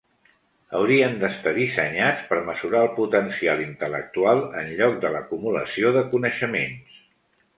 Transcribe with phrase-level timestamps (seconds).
[0.77, 6.97] Haurien d'estar dissenyats per mesurar el potencial intel·lectual en lloc de l'acumulació de coneixements.